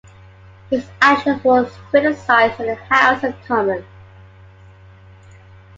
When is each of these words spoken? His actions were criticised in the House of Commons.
His 0.71 0.87
actions 0.99 1.43
were 1.43 1.69
criticised 1.91 2.59
in 2.59 2.65
the 2.69 2.73
House 2.73 3.23
of 3.23 3.35
Commons. 3.45 3.85